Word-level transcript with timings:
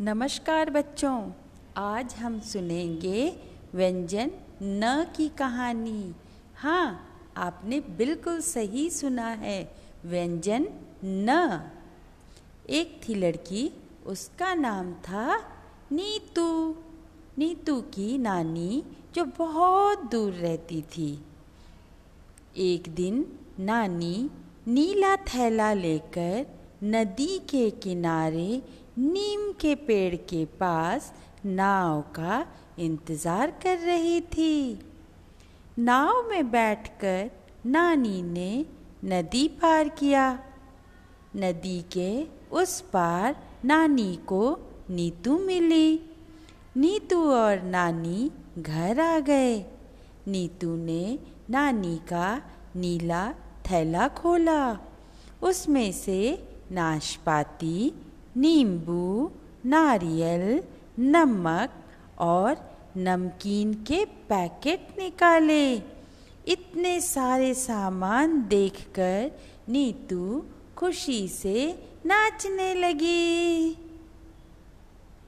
नमस्कार 0.00 0.70
बच्चों, 0.70 1.30
आज 1.76 2.14
हम 2.14 2.40
सुनेंगे 2.40 3.36
व्यंजन 3.74 4.30
न 4.62 5.06
की 5.16 5.28
कहानी। 5.28 6.14
हाँ 6.56 7.10
आपने 7.36 7.80
बिल्कुल 7.80 8.40
सही 8.40 8.90
सुना 8.90 9.26
है, 9.26 9.74
व्यंजन 10.04 10.68
न। 11.04 11.60
एक 12.70 13.00
थी 13.08 13.14
लड़की, 13.14 13.70
उसका 14.06 14.54
नाम 14.54 14.92
था 14.92 15.38
नीतू। 15.92 16.76
नीतू 17.38 17.80
की 17.80 18.18
नानी, 18.18 18.84
जो 19.14 19.24
बहुत 19.24 20.10
दूर 20.10 20.32
रहती 20.32 20.82
थी। 20.82 21.22
एक 22.56 22.94
दिन 22.94 23.38
नानी 23.60 24.30
नीला 24.68 25.16
थैला 25.16 25.72
लेकर 25.72 26.46
नदी 26.84 27.38
के 27.38 27.70
किनारे 27.70 28.62
नीम 28.98 29.52
के 29.52 29.74
पेड़ 29.74 30.14
के 30.14 30.44
पास 30.44 31.12
नाव 31.46 32.00
का 32.00 32.46
इंतज़ार 32.78 33.50
कर 33.62 33.78
रही 33.78 34.20
थी। 34.20 34.78
नाव 35.78 36.28
में 36.28 36.50
बैठकर 36.50 37.30
नानी 37.66 38.22
ने 38.22 38.66
नदी 39.04 39.46
पार 39.48 39.88
किया। 39.88 40.38
नदी 41.36 41.80
के 41.92 42.10
उस 42.52 42.80
पार 42.80 43.36
नानी 43.64 44.16
को 44.26 44.58
नीतू 44.90 45.38
मिली। 45.38 46.00
नीतू 46.76 47.20
और 47.30 47.62
नानी 47.62 48.30
घर 48.58 49.00
आ 49.00 49.18
गए। 49.18 49.64
नीतू 50.28 50.74
ने 50.76 51.18
नानी 51.50 51.96
का 51.96 52.42
नीला 52.76 53.32
थैला 53.70 54.08
खोला। 54.08 54.78
उसमें 55.42 55.92
से 55.92 56.20
नाशपाती 56.72 57.92
नींबू, 58.38 59.30
नारियल, 59.66 60.62
नमक 60.98 61.70
और 62.18 62.56
नमकीन 62.96 63.74
के 63.74 64.04
पैकेट 64.04 64.88
निकाले। 64.98 65.74
इतने 66.48 67.00
सारे 67.00 67.54
सामान 67.54 68.48
देखकर 68.48 69.30
नीतू 69.68 70.44
खुशी 70.76 71.28
से 71.28 71.86
नाचने 72.06 72.74
लगी। 72.74 73.70